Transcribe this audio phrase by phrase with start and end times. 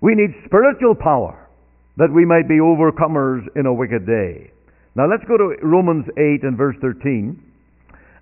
[0.00, 1.48] We need spiritual power
[1.96, 4.50] that we might be overcomers in a wicked day.
[4.94, 7.42] Now let's go to Romans 8 and verse 13,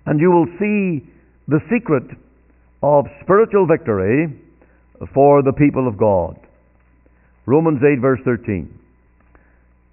[0.05, 1.05] and you will see
[1.47, 2.03] the secret
[2.81, 4.41] of spiritual victory
[5.13, 6.39] for the people of God.
[7.45, 8.73] Romans 8, verse 13.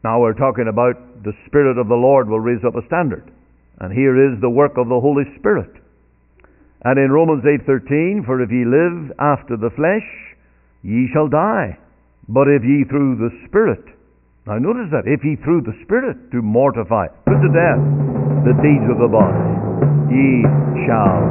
[0.03, 3.31] Now we're talking about the Spirit of the Lord will raise up a standard.
[3.81, 5.71] And here is the work of the Holy Spirit.
[6.85, 10.34] And in Romans 8:13, for if ye live after the flesh,
[10.85, 11.81] ye shall die.
[12.29, 13.81] But if ye through the Spirit,
[14.45, 17.81] now notice that, if ye through the Spirit do mortify, put to death
[18.45, 19.49] the deeds of the body,
[20.13, 20.45] ye
[20.85, 21.25] shall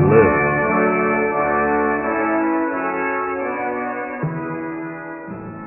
[0.00, 0.40] live.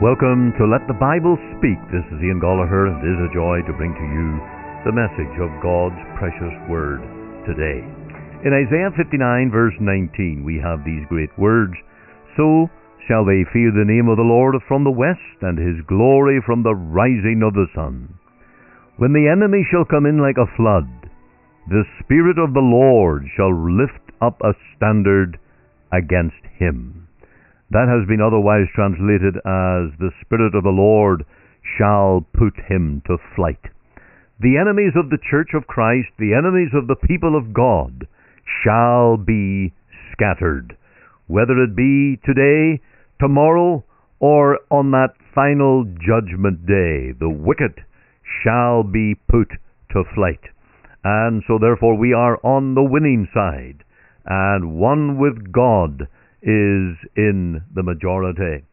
[0.01, 1.77] Welcome to Let the Bible Speak.
[1.93, 4.41] This is Ian Goligher, and it is a joy to bring to you
[4.89, 7.05] the message of God's precious Word
[7.45, 7.85] today.
[8.41, 11.77] In Isaiah 59, verse 19, we have these great words
[12.33, 12.73] So
[13.09, 16.61] shall they fear the name of the Lord from the west, and his glory from
[16.61, 18.13] the rising of the sun.
[19.01, 20.85] When the enemy shall come in like a flood,
[21.65, 25.39] the Spirit of the Lord shall lift up a standard
[25.91, 27.07] against him.
[27.71, 31.25] That has been otherwise translated as the Spirit of the Lord
[31.77, 33.73] shall put him to flight.
[34.39, 38.05] The enemies of the Church of Christ, the enemies of the people of God,
[38.61, 39.73] shall be
[40.13, 40.77] scattered.
[41.27, 42.81] Whether it be today,
[43.19, 43.83] tomorrow,
[44.19, 47.83] or on that final judgment day, the wicked
[48.43, 49.49] shall be put
[49.91, 50.41] to flight.
[51.03, 53.83] And so therefore we are on the winning side,
[54.25, 56.07] and one with God
[56.41, 58.65] is in the majority.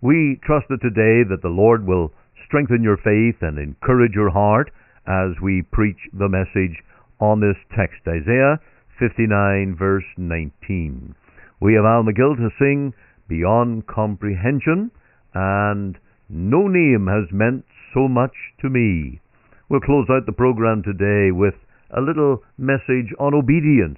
[0.00, 2.12] We trust that today that the Lord will
[2.46, 4.70] strengthen your faith and encourage your heart
[5.06, 6.82] as we preach the message
[7.20, 8.58] on this text, Isaiah
[8.98, 11.14] 59 verse 19.
[11.60, 12.92] We have Al McGill to sing
[13.32, 14.90] Beyond Comprehension
[15.32, 15.96] and
[16.28, 19.22] No Name Has Meant So Much to Me.
[19.70, 21.54] We'll close out the program today with
[21.96, 23.96] a little message on obedience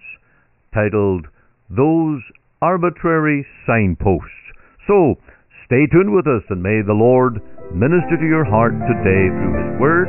[0.73, 1.27] titled
[1.69, 2.23] Those
[2.63, 4.55] arbitrary signposts.
[4.87, 5.19] So,
[5.67, 7.43] stay tuned with us and may the Lord
[7.75, 10.09] minister to your heart today through His Word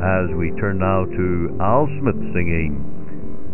[0.00, 2.93] as we turn now to Al Smith singing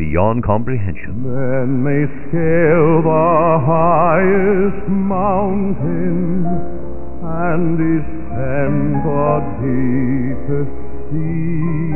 [0.01, 1.13] Beyond Comprehension.
[1.21, 6.41] Men may scale the highest mountain
[7.21, 10.73] and descend the deepest
[11.13, 11.93] sea.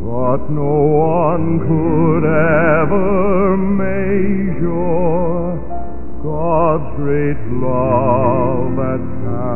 [0.00, 4.80] But no one could ever measure
[6.24, 9.55] God's great love at Calvary.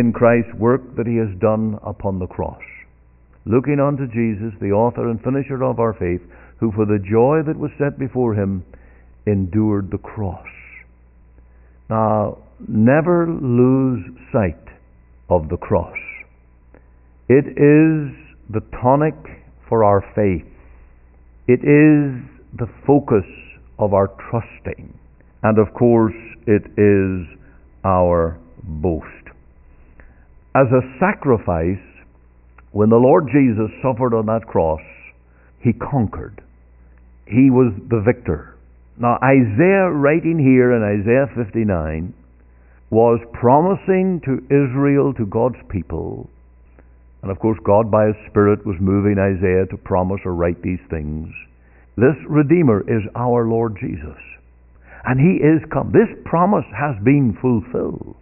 [0.00, 2.62] In Christ's work that he has done upon the cross.
[3.44, 6.22] Looking unto Jesus, the author and finisher of our faith,
[6.58, 8.64] who for the joy that was set before him
[9.26, 10.46] endured the cross.
[11.90, 14.64] Now, never lose sight
[15.28, 15.96] of the cross.
[17.28, 18.16] It is
[18.48, 19.14] the tonic
[19.68, 20.46] for our faith.
[21.46, 22.24] It is
[22.58, 23.28] the focus
[23.78, 24.98] of our trusting.
[25.42, 26.14] And of course,
[26.46, 27.26] it is
[27.84, 29.19] our boast.
[30.54, 31.82] As a sacrifice,
[32.72, 34.80] when the Lord Jesus suffered on that cross,
[35.60, 36.42] he conquered.
[37.26, 38.56] He was the victor.
[38.98, 42.14] Now, Isaiah, writing here in Isaiah 59,
[42.90, 46.28] was promising to Israel, to God's people,
[47.22, 50.80] and of course, God by His Spirit was moving Isaiah to promise or write these
[50.88, 51.28] things.
[51.96, 54.16] This Redeemer is our Lord Jesus.
[55.04, 55.92] And He is come.
[55.92, 58.16] This promise has been fulfilled.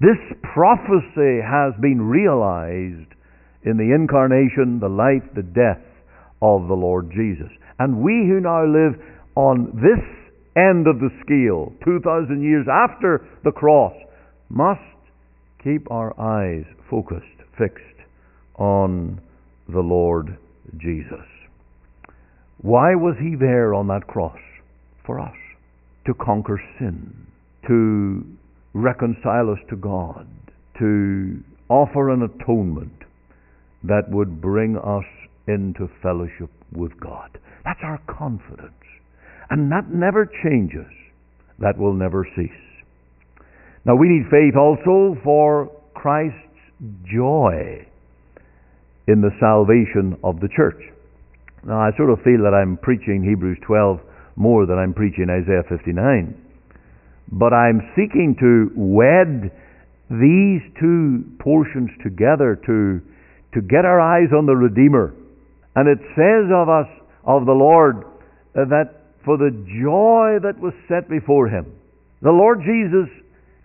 [0.00, 3.12] This prophecy has been realized
[3.64, 5.82] in the incarnation, the life, the death
[6.42, 7.50] of the Lord Jesus.
[7.78, 9.00] And we who now live
[9.34, 10.04] on this
[10.56, 13.94] end of the scale, 2,000 years after the cross,
[14.48, 14.80] must
[15.64, 17.24] keep our eyes focused,
[17.58, 17.82] fixed
[18.56, 19.20] on
[19.68, 20.38] the Lord
[20.78, 21.26] Jesus.
[22.62, 24.38] Why was he there on that cross?
[25.04, 25.34] For us.
[26.06, 27.26] To conquer sin.
[27.66, 28.24] To
[28.76, 30.28] reconcile us to God,
[30.78, 32.92] to offer an atonement
[33.84, 35.04] that would bring us
[35.48, 37.38] into fellowship with God.
[37.64, 38.72] That's our confidence.
[39.48, 40.90] And that never changes.
[41.58, 42.50] That will never cease.
[43.84, 46.36] Now we need faith also for Christ's
[47.10, 47.86] joy
[49.08, 50.82] in the salvation of the church.
[51.64, 54.00] Now I sort of feel that I'm preaching Hebrews 12
[54.36, 56.45] more than I'm preaching Isaiah 59.
[57.30, 59.50] But I'm seeking to wed
[60.10, 63.00] these two portions together to,
[63.54, 65.14] to get our eyes on the Redeemer.
[65.74, 66.86] And it says of us,
[67.24, 68.04] of the Lord,
[68.54, 68.90] that
[69.24, 69.50] for the
[69.82, 71.66] joy that was set before him,
[72.22, 73.10] the Lord Jesus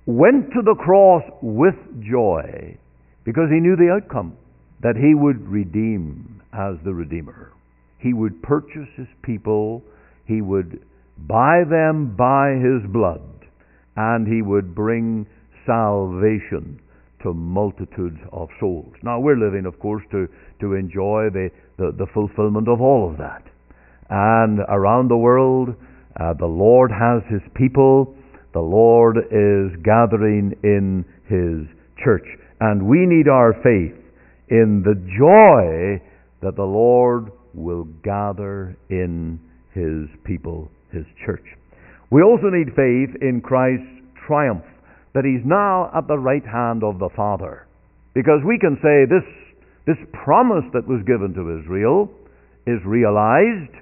[0.05, 2.77] went to the cross with joy
[3.23, 4.35] because he knew the outcome
[4.81, 7.53] that he would redeem as the Redeemer.
[7.99, 9.83] He would purchase his people,
[10.25, 10.83] he would
[11.27, 13.21] buy them by his blood,
[13.95, 15.25] and he would bring
[15.65, 16.79] salvation
[17.23, 18.93] to multitudes of souls.
[19.03, 20.27] Now, we're living, of course, to,
[20.59, 23.43] to enjoy the, the, the fulfillment of all of that.
[24.09, 25.69] And around the world,
[26.19, 28.15] uh, the Lord has his people,
[28.53, 31.67] the Lord is gathering in his
[32.03, 32.25] church.
[32.59, 33.97] And we need our faith
[34.49, 36.03] in the joy
[36.41, 39.39] that the Lord will gather in
[39.73, 41.45] his people, his church.
[42.11, 43.87] We also need faith in Christ's
[44.27, 44.65] triumph,
[45.13, 47.65] that he's now at the right hand of the Father.
[48.13, 49.23] Because we can say this,
[49.87, 52.11] this promise that was given to Israel
[52.67, 53.73] is realized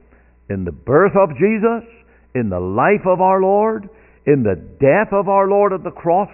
[0.50, 1.90] in the birth of Jesus,
[2.36, 3.90] in the life of our Lord,
[4.26, 6.30] in the death of our Lord at the cross,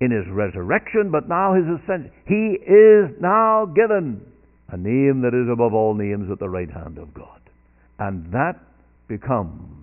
[0.00, 2.10] in his resurrection, but now his ascension.
[2.26, 4.24] He is now given
[4.70, 7.40] a name that is above all names at the right hand of God.
[7.98, 8.60] And that
[9.08, 9.77] becomes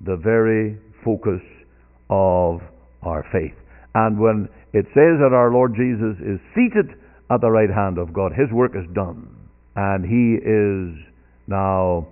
[0.00, 1.42] the very focus
[2.10, 2.60] of
[3.02, 3.54] our faith.
[3.94, 6.98] And when it says that our Lord Jesus is seated
[7.30, 9.28] at the right hand of God, his work is done.
[9.76, 11.06] And he is
[11.46, 12.06] now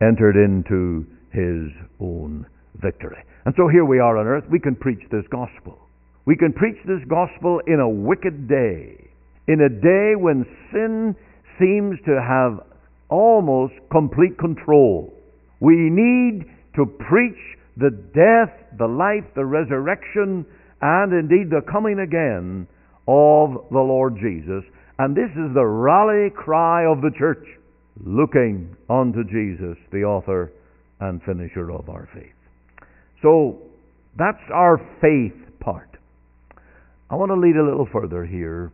[0.00, 2.46] entered into his own
[2.80, 3.22] victory.
[3.44, 4.44] And so here we are on earth.
[4.50, 5.78] We can preach this gospel.
[6.26, 9.08] We can preach this gospel in a wicked day,
[9.46, 11.16] in a day when sin
[11.58, 12.60] seems to have
[13.08, 15.12] almost complete control.
[15.60, 16.44] We need
[16.78, 20.46] to preach the death, the life, the resurrection,
[20.80, 22.68] and indeed the coming again
[23.08, 24.62] of the Lord Jesus.
[24.98, 27.44] And this is the rally cry of the church,
[28.04, 30.52] looking unto Jesus, the author
[31.00, 32.34] and finisher of our faith.
[33.22, 33.58] So,
[34.16, 35.88] that's our faith part.
[37.10, 38.72] I want to lead a little further here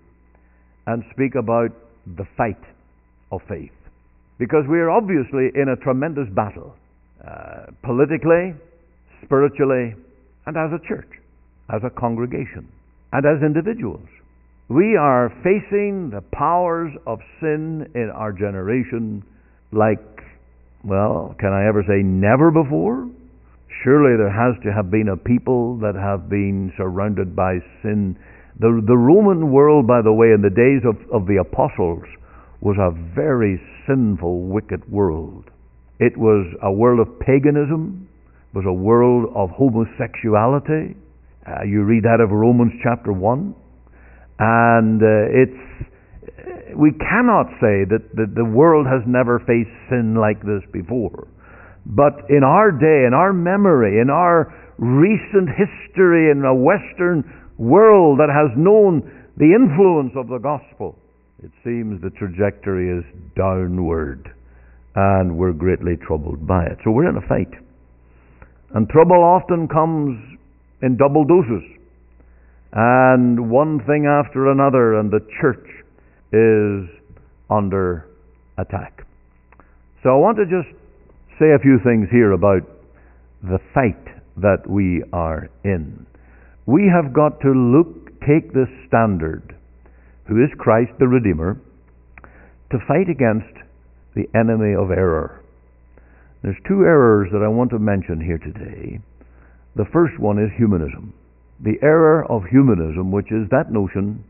[0.86, 1.70] and speak about
[2.06, 2.60] the fight
[3.32, 3.72] of faith.
[4.38, 6.74] Because we are obviously in a tremendous battle,
[7.26, 8.54] uh, politically,
[9.24, 9.94] spiritually,
[10.46, 11.08] and as a church,
[11.72, 12.68] as a congregation,
[13.12, 14.06] and as individuals.
[14.68, 19.22] We are facing the powers of sin in our generation
[19.72, 20.00] like,
[20.84, 23.08] well, can I ever say never before?
[23.82, 28.16] Surely there has to have been a people that have been surrounded by sin.
[28.58, 32.04] The, the Roman world, by the way, in the days of, of the apostles,
[32.60, 35.50] was a very sinful, wicked world.
[36.00, 38.08] It was a world of paganism,
[38.52, 40.96] it was a world of homosexuality.
[41.46, 43.54] Uh, you read that of Romans chapter 1.
[44.38, 50.62] And uh, it's, we cannot say that the world has never faced sin like this
[50.72, 51.28] before.
[51.86, 57.22] But in our day, in our memory, in our recent history in a Western
[57.58, 59.02] world that has known
[59.36, 60.98] the influence of the gospel,
[61.42, 63.04] it seems the trajectory is
[63.36, 64.33] downward
[64.94, 66.78] and we're greatly troubled by it.
[66.84, 67.50] So we're in a fight.
[68.74, 70.18] And trouble often comes
[70.82, 71.62] in double doses.
[72.72, 75.66] And one thing after another, and the church
[76.32, 76.88] is
[77.50, 78.08] under
[78.58, 79.06] attack.
[80.02, 80.74] So I want to just
[81.38, 82.62] say a few things here about
[83.42, 84.04] the fight
[84.36, 86.06] that we are in.
[86.66, 89.54] We have got to look, take this standard,
[90.26, 91.60] who is Christ the Redeemer,
[92.70, 93.54] to fight against
[94.14, 95.40] the enemy of error.
[96.42, 99.00] There's two errors that I want to mention here today.
[99.76, 101.14] The first one is humanism.
[101.60, 104.24] The error of humanism, which is that notion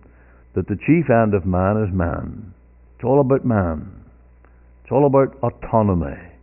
[0.55, 2.55] that the chief end of man is man.
[2.95, 4.05] It's all about man.
[4.83, 6.35] It's all about autonomy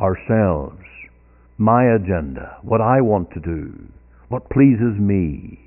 [0.00, 0.82] ourselves,
[1.58, 3.72] my agenda, what I want to do,
[4.28, 5.60] what pleases me.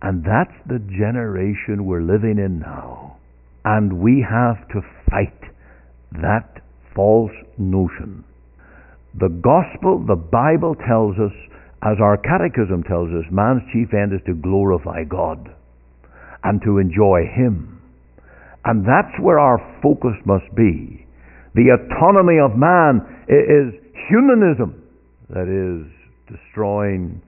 [0.00, 3.16] And that's the generation we're living in now.
[3.64, 4.80] And we have to
[5.10, 5.50] fight
[6.12, 6.59] that
[7.00, 8.22] false notion.
[9.18, 11.32] The gospel, the Bible tells us,
[11.80, 15.48] As our catechism tells us, man's chief end is to glorify God
[16.44, 17.80] and to enjoy Him.
[18.66, 21.06] And that's where our focus must be.
[21.54, 23.00] The autonomy of man
[23.32, 23.72] is
[24.12, 24.84] humanism
[25.32, 25.88] that is
[26.28, 27.22] destroying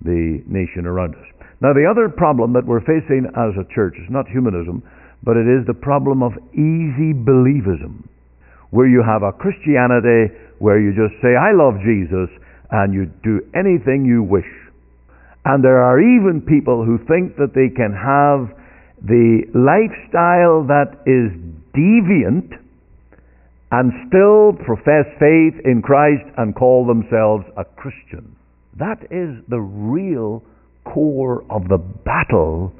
[0.00, 1.28] the nation around us.
[1.60, 4.82] Now, the other problem that we're facing as a church is not humanism,
[5.22, 8.08] but it is the problem of easy believism,
[8.70, 12.28] where you have a Christianity where you just say, I love Jesus,
[12.70, 14.48] and you do anything you wish.
[15.44, 18.54] And there are even people who think that they can have
[19.02, 21.32] the lifestyle that is
[21.74, 22.52] deviant
[23.72, 28.36] and still profess faith in Christ and call themselves a Christian.
[28.78, 30.42] That is the real
[30.84, 32.72] core of the battle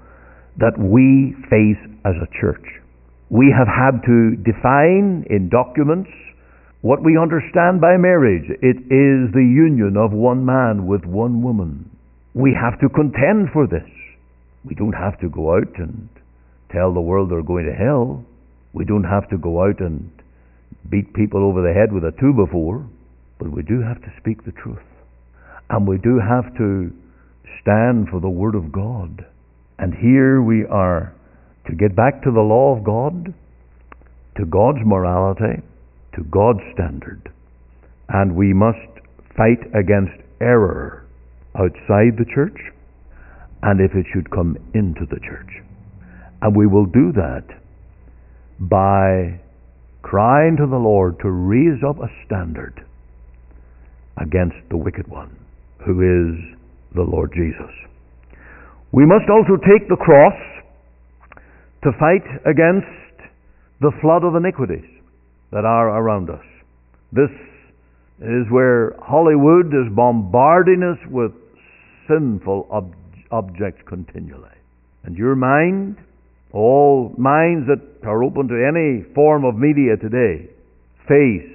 [0.58, 2.79] that we face as a church.
[3.30, 6.10] We have had to define in documents
[6.82, 8.50] what we understand by marriage.
[8.60, 11.88] It is the union of one man with one woman.
[12.34, 13.88] We have to contend for this.
[14.64, 16.08] We don't have to go out and
[16.72, 18.24] tell the world they're going to hell.
[18.72, 20.10] We don't have to go out and
[20.90, 22.84] beat people over the head with a two before,
[23.38, 24.82] but we do have to speak the truth.
[25.68, 26.90] And we do have to
[27.62, 29.24] stand for the Word of God.
[29.78, 31.14] And here we are
[31.70, 33.32] to get back to the law of God,
[34.36, 35.62] to God's morality,
[36.16, 37.30] to God's standard.
[38.08, 38.90] And we must
[39.36, 41.06] fight against error
[41.54, 42.58] outside the church
[43.62, 45.62] and if it should come into the church.
[46.42, 47.46] And we will do that
[48.58, 49.40] by
[50.02, 52.84] crying to the Lord to raise up a standard
[54.16, 55.38] against the wicked one,
[55.86, 56.56] who is
[56.96, 57.70] the Lord Jesus.
[58.90, 60.34] We must also take the cross
[61.82, 62.86] to fight against
[63.80, 64.88] the flood of iniquities
[65.52, 66.44] that are around us.
[67.12, 67.30] This
[68.20, 71.32] is where Hollywood is bombarding us with
[72.06, 72.94] sinful ob-
[73.30, 74.48] objects continually.
[75.04, 75.96] And your mind
[76.52, 80.50] all minds that are open to any form of media today
[81.08, 81.50] face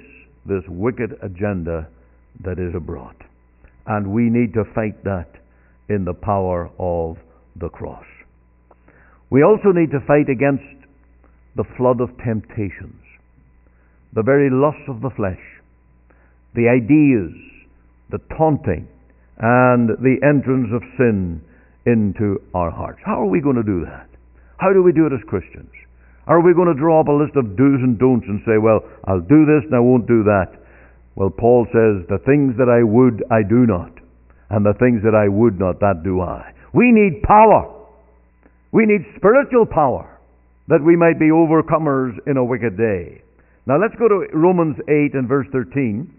[0.46, 1.88] this wicked agenda
[2.44, 3.14] that is abroad.
[3.86, 5.28] And we need to fight that
[5.88, 7.16] in the power of
[7.56, 8.04] the cross.
[9.30, 10.64] We also need to fight against
[11.56, 13.02] the flood of temptations,
[14.12, 15.40] the very lust of the flesh,
[16.54, 17.34] the ideas,
[18.10, 18.86] the taunting,
[19.38, 21.42] and the entrance of sin
[21.86, 23.00] into our hearts.
[23.04, 24.08] How are we going to do that?
[24.58, 25.70] How do we do it as Christians?
[26.26, 28.80] Are we going to draw up a list of do's and don'ts and say, well,
[29.04, 30.58] I'll do this and I won't do that?
[31.14, 33.92] Well, Paul says, the things that I would, I do not.
[34.50, 36.52] And the things that I would not, that do I.
[36.74, 37.72] We need power.
[38.72, 40.18] We need spiritual power
[40.68, 43.22] that we might be overcomers in a wicked day.
[43.66, 46.12] Now let's go to Romans 8 and verse 13,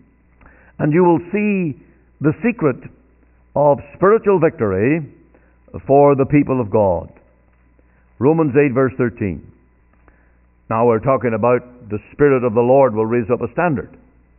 [0.79, 1.79] and you will see
[2.21, 2.77] the secret
[3.55, 5.13] of spiritual victory
[5.85, 7.11] for the people of God.
[8.19, 9.53] Romans 8, verse 13.
[10.69, 13.95] Now we're talking about the Spirit of the Lord will raise up a standard.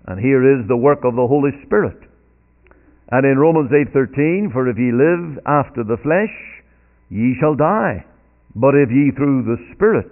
[0.06, 1.98] And here is the work of the Holy Spirit.
[3.10, 6.57] And in Romans 8:13, for if ye live after the flesh,
[7.10, 8.04] ye shall die.
[8.54, 10.10] But if ye through the Spirit,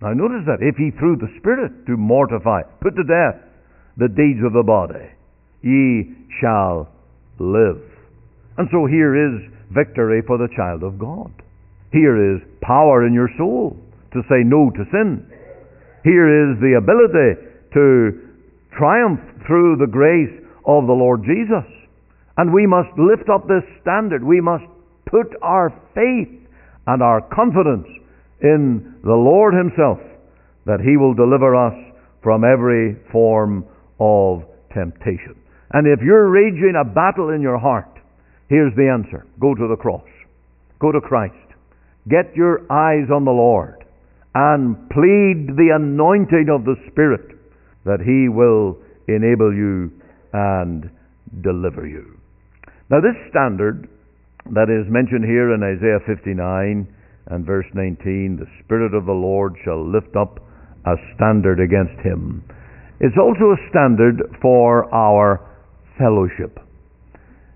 [0.00, 3.40] now notice that, if ye through the Spirit do mortify, put to death
[3.96, 5.08] the deeds of the body,
[5.62, 6.88] ye shall
[7.38, 7.80] live.
[8.58, 11.32] And so here is victory for the child of God.
[11.92, 13.76] Here is power in your soul
[14.12, 15.24] to say no to sin.
[16.04, 17.40] Here is the ability
[17.74, 18.26] to
[18.76, 20.32] triumph through the grace
[20.66, 21.66] of the Lord Jesus.
[22.36, 24.22] And we must lift up this standard.
[24.22, 24.64] We must
[25.06, 26.28] put our faith
[26.86, 27.86] and our confidence
[28.42, 29.98] in the Lord Himself
[30.66, 31.74] that He will deliver us
[32.22, 33.64] from every form
[33.98, 34.42] of
[34.74, 35.36] temptation.
[35.72, 37.88] And if you're raging a battle in your heart,
[38.48, 40.06] here's the answer go to the cross,
[40.80, 41.34] go to Christ.
[42.08, 43.84] Get your eyes on the Lord
[44.34, 47.36] and plead the anointing of the Spirit
[47.84, 49.90] that He will enable you
[50.32, 50.90] and
[51.42, 52.18] deliver you.
[52.90, 53.88] Now, this standard
[54.54, 56.86] that is mentioned here in Isaiah 59
[57.26, 60.38] and verse 19, the Spirit of the Lord shall lift up
[60.86, 62.44] a standard against him.
[63.00, 65.42] It's also a standard for our
[65.98, 66.58] fellowship.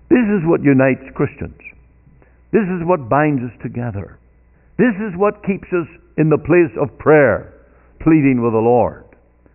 [0.09, 1.57] This is what unites Christians.
[2.51, 4.19] This is what binds us together.
[4.77, 7.53] This is what keeps us in the place of prayer,
[8.01, 9.05] pleading with the Lord.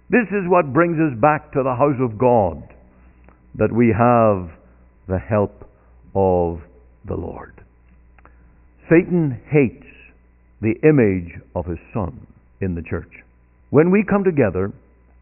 [0.08, 2.62] This is what brings us back to the house of God,
[3.56, 4.48] that we have
[5.08, 5.68] the help
[6.14, 6.60] of
[7.06, 7.52] the Lord.
[8.88, 9.86] Satan hates
[10.60, 12.26] the image of his Son
[12.60, 13.10] in the church.
[13.70, 14.72] When we come together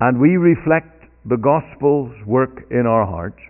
[0.00, 3.40] and we reflect the gospel's work in our hearts,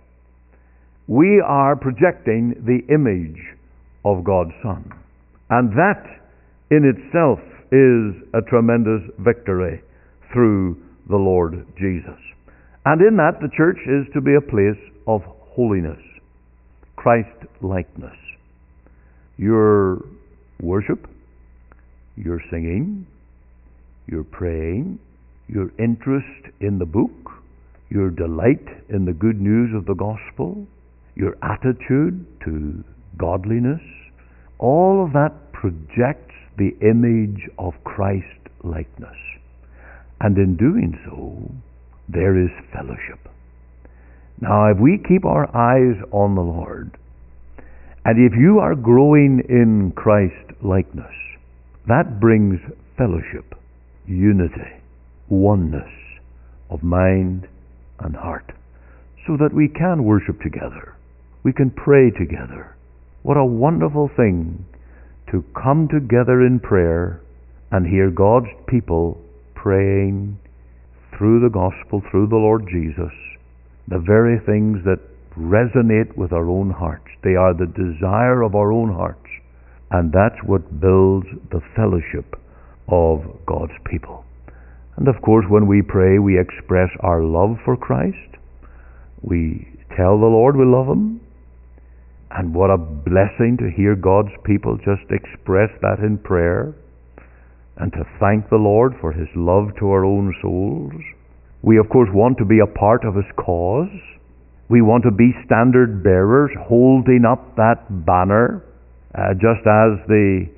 [1.07, 3.39] we are projecting the image
[4.03, 4.89] of God's Son.
[5.49, 6.05] And that
[6.71, 7.39] in itself
[7.71, 9.81] is a tremendous victory
[10.33, 12.19] through the Lord Jesus.
[12.85, 15.21] And in that, the church is to be a place of
[15.55, 16.01] holiness,
[16.95, 18.15] Christ likeness.
[19.37, 20.05] Your
[20.61, 21.07] worship,
[22.15, 23.05] your singing,
[24.07, 24.99] your praying,
[25.47, 27.31] your interest in the book,
[27.89, 30.65] your delight in the good news of the gospel,
[31.15, 32.83] your attitude to
[33.17, 33.81] godliness,
[34.59, 38.25] all of that projects the image of Christ
[38.63, 39.17] likeness.
[40.21, 41.51] And in doing so,
[42.07, 43.19] there is fellowship.
[44.41, 46.97] Now, if we keep our eyes on the Lord,
[48.05, 51.13] and if you are growing in Christ likeness,
[51.87, 52.59] that brings
[52.97, 53.55] fellowship,
[54.05, 54.81] unity,
[55.27, 55.89] oneness
[56.69, 57.47] of mind
[57.99, 58.51] and heart,
[59.25, 60.95] so that we can worship together.
[61.43, 62.75] We can pray together.
[63.23, 64.65] What a wonderful thing
[65.31, 67.21] to come together in prayer
[67.71, 69.19] and hear God's people
[69.55, 70.37] praying
[71.17, 73.13] through the gospel, through the Lord Jesus,
[73.87, 74.99] the very things that
[75.35, 77.04] resonate with our own hearts.
[77.25, 79.25] They are the desire of our own hearts.
[79.89, 82.39] And that's what builds the fellowship
[82.87, 84.23] of God's people.
[84.97, 88.37] And of course, when we pray, we express our love for Christ.
[89.21, 89.67] We
[89.97, 91.19] tell the Lord we love Him.
[92.29, 96.75] And what a blessing to hear God's people just express that in prayer
[97.77, 101.01] and to thank the Lord for His love to our own souls.
[101.63, 103.89] We, of course, want to be a part of His cause.
[104.69, 108.65] We want to be standard bearers, holding up that banner,
[109.13, 110.49] uh, just as the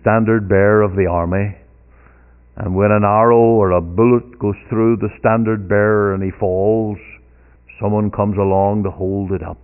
[0.00, 1.56] standard bearer of the army.
[2.56, 6.96] And when an arrow or a bullet goes through the standard bearer and he falls,
[7.80, 9.58] someone comes along to hold it up.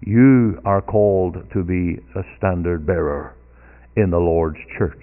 [0.00, 3.34] You are called to be a standard bearer
[3.96, 5.02] in the Lord's church.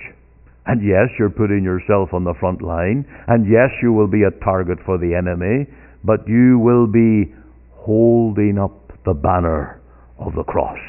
[0.65, 3.05] And yes, you're putting yourself on the front line.
[3.27, 5.65] And yes, you will be a target for the enemy.
[6.03, 7.33] But you will be
[7.83, 9.81] holding up the banner
[10.19, 10.79] of the cross.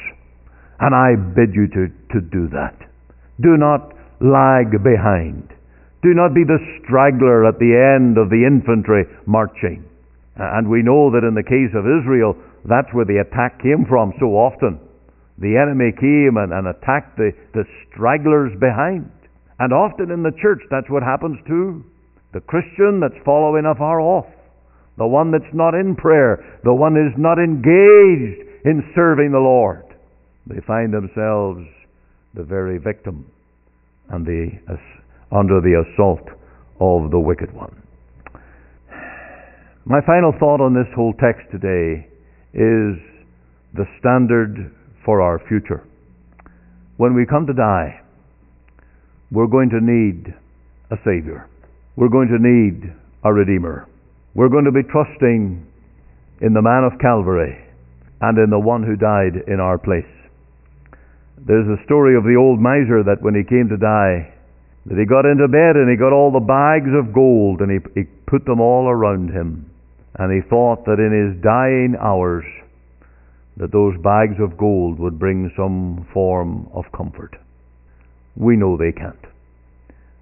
[0.79, 2.75] And I bid you to, to do that.
[3.41, 5.51] Do not lag behind.
[6.03, 9.83] Do not be the straggler at the end of the infantry marching.
[10.35, 12.35] And we know that in the case of Israel,
[12.67, 14.79] that's where the attack came from so often.
[15.39, 19.11] The enemy came and, and attacked the, the stragglers behind.
[19.59, 21.83] And often in the church, that's what happens too.
[22.33, 24.27] The Christian that's following afar off,
[24.97, 29.83] the one that's not in prayer, the one who's not engaged in serving the Lord,
[30.47, 31.65] they find themselves
[32.33, 33.25] the very victim
[34.09, 34.51] and the,
[35.31, 36.27] under the assault
[36.79, 37.81] of the wicked one.
[39.85, 42.07] My final thought on this whole text today
[42.53, 42.97] is
[43.73, 45.83] the standard for our future.
[46.97, 48.01] When we come to die,
[49.31, 50.33] we're going to need
[50.91, 51.47] a Savior.
[51.95, 53.87] We're going to need a Redeemer.
[54.35, 55.65] We're going to be trusting
[56.41, 57.55] in the man of Calvary
[58.19, 60.11] and in the one who died in our place.
[61.39, 64.35] There's a story of the old miser that when he came to die,
[64.87, 67.79] that he got into bed and he got all the bags of gold and he,
[67.95, 69.71] he put them all around him.
[70.19, 72.43] And he thought that in his dying hours
[73.55, 77.37] that those bags of gold would bring some form of comfort.
[78.35, 79.15] We know they can't.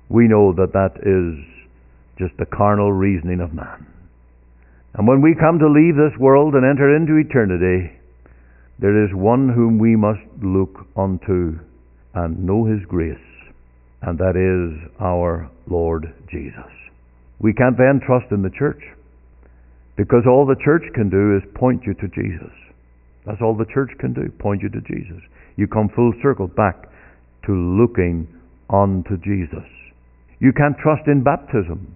[0.07, 1.41] We know that that is
[2.19, 3.87] just the carnal reasoning of man.
[4.95, 7.97] And when we come to leave this world and enter into eternity,
[8.79, 11.57] there is one whom we must look unto
[12.13, 13.17] and know his grace,
[14.01, 16.69] and that is our Lord Jesus.
[17.39, 18.81] We can't then trust in the church,
[19.97, 22.53] because all the church can do is point you to Jesus.
[23.25, 25.21] That's all the church can do, point you to Jesus.
[25.55, 26.89] You come full circle back
[27.45, 28.27] to looking
[28.69, 29.65] unto Jesus.
[30.39, 31.95] You can't trust in baptism.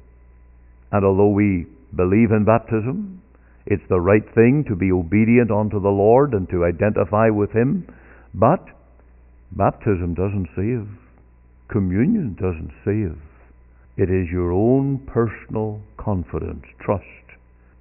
[0.91, 3.21] And although we believe in baptism,
[3.65, 7.88] it's the right thing to be obedient unto the Lord and to identify with Him.
[8.34, 8.63] But
[9.52, 10.88] baptism doesn't save.
[11.69, 13.19] Communion doesn't save.
[13.97, 17.04] It is your own personal confidence, trust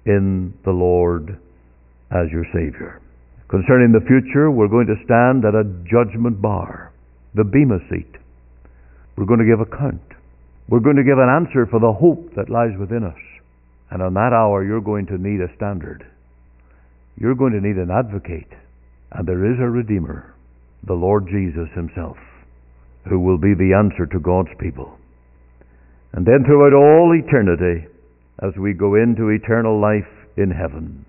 [0.05, 1.39] in the Lord
[2.11, 3.01] as your Savior.
[3.49, 6.91] Concerning the future, we're going to stand at a judgment bar
[7.35, 8.11] the Bema seat.
[9.15, 10.01] We're going to give account.
[10.67, 13.19] We're going to give an answer for the hope that lies within us.
[13.89, 16.05] And on that hour, you're going to need a standard.
[17.19, 18.51] You're going to need an advocate.
[19.11, 20.33] And there is a Redeemer,
[20.85, 22.17] the Lord Jesus Himself,
[23.09, 24.97] who will be the answer to God's people.
[26.13, 27.87] And then throughout all eternity,
[28.43, 31.05] as we go into eternal life in heaven,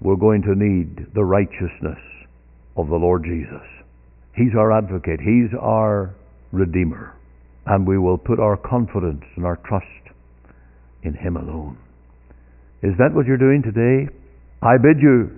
[0.00, 2.00] we're going to need the righteousness
[2.76, 3.66] of the Lord Jesus.
[4.34, 5.20] He's our advocate.
[5.20, 6.14] He's our
[6.52, 7.14] Redeemer.
[7.66, 9.86] And we will put our confidence and our trust
[11.02, 11.76] in Him alone.
[12.82, 14.08] Is that what you're doing today?
[14.62, 15.28] I bid you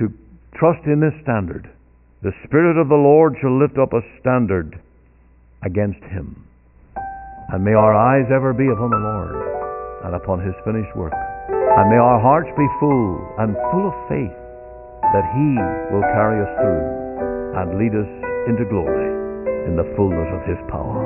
[0.00, 0.08] to
[0.56, 1.68] trust in this standard.
[2.22, 4.80] The Spirit of the Lord shall lift up a standard
[5.64, 6.48] against him.
[7.52, 9.36] And may our eyes ever be upon the Lord
[10.04, 11.12] and upon his finished work.
[11.12, 14.36] And may our hearts be full and full of faith
[15.12, 15.48] that he
[15.92, 16.84] will carry us through
[17.60, 18.10] and lead us
[18.48, 19.12] into glory
[19.68, 21.04] in the fullness of his power.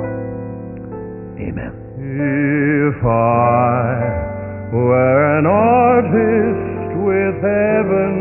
[1.39, 1.75] Amen.
[1.99, 4.44] If I
[4.75, 8.13] were an artist with heaven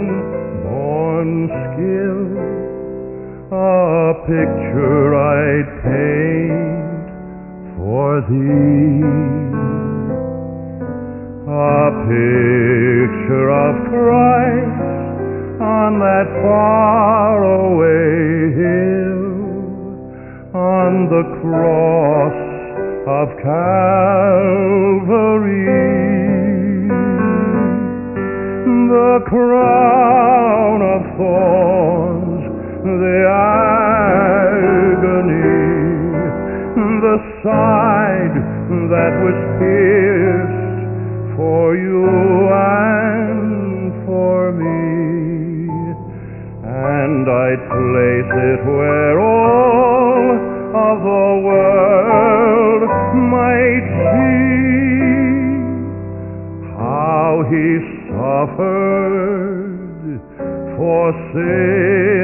[0.62, 2.21] born skill,
[3.51, 7.07] a picture I'd paint
[7.77, 9.03] for thee.
[11.47, 14.81] A picture of Christ
[15.61, 19.27] on that far away hill,
[20.55, 22.38] on the cross
[23.07, 24.64] of Calvary.
[28.94, 32.42] The crown of thorns,
[32.85, 33.26] the
[34.14, 35.11] agony,
[37.02, 38.37] the side
[38.94, 40.78] that was pierced
[41.35, 42.07] for you
[42.54, 45.74] and for me.
[46.62, 50.38] And I'd place it where all
[50.70, 52.83] of the world
[53.26, 54.54] might see
[56.78, 57.93] how he
[58.35, 60.20] suffered
[60.77, 62.24] for sinful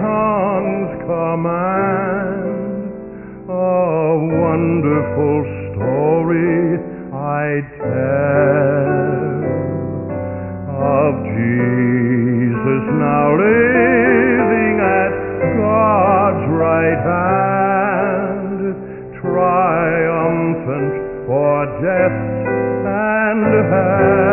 [0.00, 2.90] tongue's command,
[3.48, 5.36] a wonderful
[5.72, 6.80] story
[7.12, 9.06] I'd tell
[10.76, 15.12] of Jesus now living at
[15.56, 18.60] God's right hand,
[19.20, 20.94] triumphant
[21.26, 22.20] for death
[22.86, 24.25] and hell.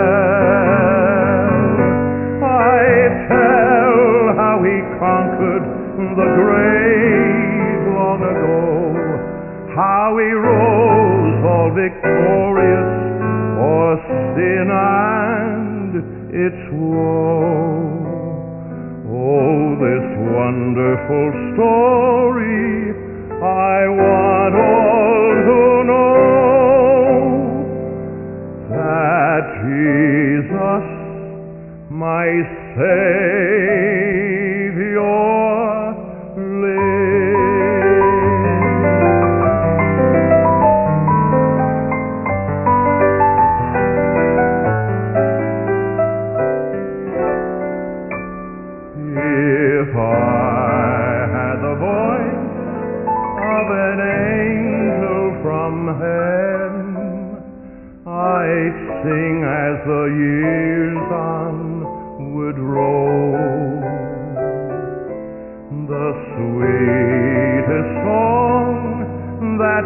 [10.17, 12.89] He rose all victorious
[13.58, 13.97] for
[14.36, 15.91] sin and
[16.34, 18.04] its woe.
[19.10, 22.93] Oh, this wonderful story
[23.41, 26.13] I want all to know
[28.69, 30.86] that Jesus,
[31.89, 32.28] my
[32.76, 34.42] Savior,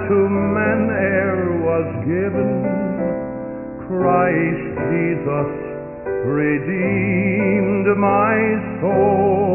[0.07, 2.63] to man e'er was given,
[3.87, 5.49] Christ Jesus
[6.23, 8.35] redeemed my
[8.79, 9.46] soul.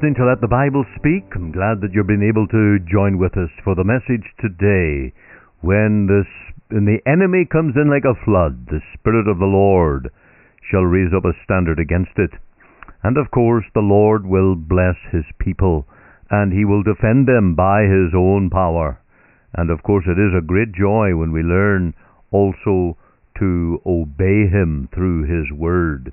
[0.00, 1.28] Listening to Let the Bible Speak.
[1.36, 5.12] I'm glad that you've been able to join with us for the message today.
[5.60, 6.24] When this
[6.72, 10.08] when the enemy comes in like a flood, the Spirit of the Lord
[10.64, 12.32] shall raise up a standard against it.
[13.04, 15.84] And of course, the Lord will bless his people,
[16.30, 18.96] and he will defend them by his own power.
[19.52, 21.92] And of course, it is a great joy when we learn
[22.32, 22.96] also
[23.36, 26.10] to obey him through his word.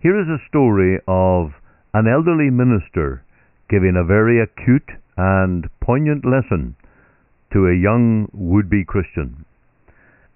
[0.00, 1.52] Here is a story of
[1.92, 3.25] an elderly minister
[3.68, 6.76] giving a very acute and poignant lesson
[7.52, 9.44] to a young would be Christian.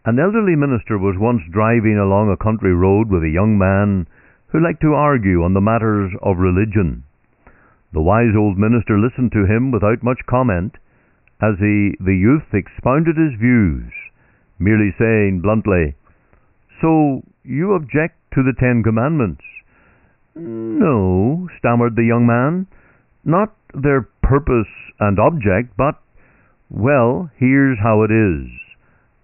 [0.04, 4.06] An elderly minister was once driving along a country road with a young man
[4.48, 7.04] who liked to argue on the matters of religion.
[7.92, 10.74] The wise old minister listened to him without much comment
[11.42, 13.92] as he, the youth expounded his views,
[14.58, 15.94] merely saying bluntly,
[16.80, 19.42] So you object to the Ten Commandments?
[20.34, 22.66] No, stammered the young man,
[23.24, 25.96] not their purpose and object, but,
[26.70, 28.48] well, here's how it is.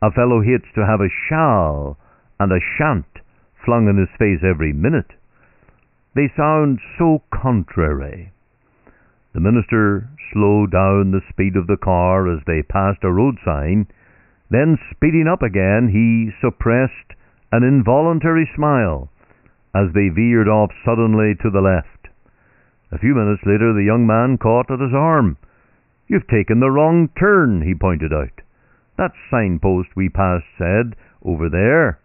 [0.03, 1.99] A fellow hates to have a shall
[2.39, 3.07] and a shan't
[3.65, 5.13] flung in his face every minute.
[6.15, 8.33] They sound so contrary.
[9.35, 13.87] The minister slowed down the speed of the car as they passed a road sign.
[14.51, 17.13] Then, speeding up again, he suppressed
[17.53, 19.11] an involuntary smile
[19.75, 21.96] as they veered off suddenly to the left.
[22.97, 25.37] A few minutes later, the young man caught at his arm.
[26.09, 28.41] You've taken the wrong turn, he pointed out.
[28.97, 32.01] That signpost we passed said, over there,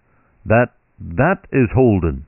[0.46, 2.26] that that is Holden.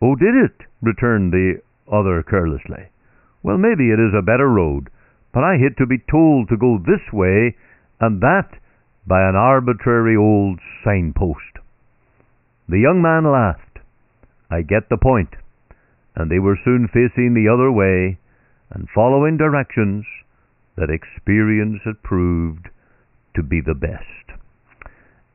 [0.00, 0.68] Oh, did it?
[0.80, 2.90] returned the other carelessly.
[3.42, 4.88] Well, maybe it is a better road,
[5.34, 7.56] but I hate to be told to go this way
[7.98, 8.50] and that
[9.04, 11.58] by an arbitrary old signpost.
[12.68, 13.80] The young man laughed.
[14.48, 15.34] I get the point.
[16.18, 18.18] And they were soon facing the other way
[18.74, 20.04] and following directions
[20.76, 22.66] that experience had proved
[23.36, 24.34] to be the best.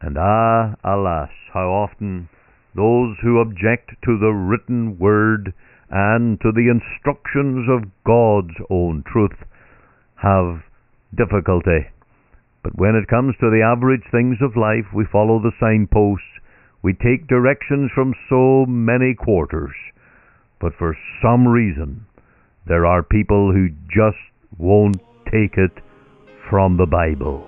[0.02, 2.28] And ah, alas, how often
[2.76, 5.54] those who object to the written word
[5.90, 9.40] and to the instructions of God's own truth
[10.22, 10.64] have
[11.16, 11.88] difficulty.
[12.62, 16.28] But when it comes to the average things of life, we follow the signposts.
[16.82, 19.72] We take directions from so many quarters.
[20.60, 22.06] But for some reason,
[22.68, 24.18] there are people who just
[24.58, 25.72] won't take it
[26.50, 27.48] from the Bible.